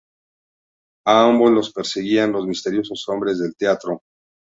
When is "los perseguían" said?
1.51-2.31